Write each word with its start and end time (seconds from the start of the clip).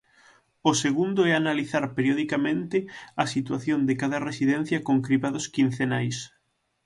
O 0.69 0.71
segundo 0.83 1.19
é 1.29 1.31
analizar 1.35 1.83
periodicamente 1.95 2.77
a 3.23 3.25
situación 3.35 3.79
de 3.87 3.93
cada 4.01 4.23
residencia 4.29 4.83
con 4.87 4.97
cribados 5.07 5.45
quincenais. 5.55 6.17